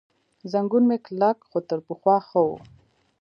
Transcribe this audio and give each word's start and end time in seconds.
زنګون 0.51 0.83
مې 0.89 0.97
کلک، 1.05 1.37
خو 1.49 1.57
تر 1.67 1.79
پخوا 1.87 2.17
ښه 2.27 2.39
و. 2.47 2.49